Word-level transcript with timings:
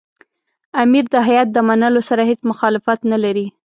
امیر 0.83 1.05
د 1.13 1.15
هیات 1.27 1.47
د 1.53 1.57
منلو 1.67 2.01
سره 2.09 2.21
هېڅ 2.29 2.39
مخالفت 2.51 2.99
نه 3.11 3.17
لري. 3.23 3.45